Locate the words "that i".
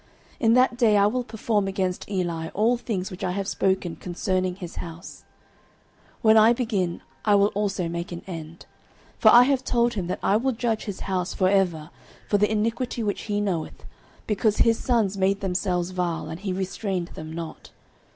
10.07-10.37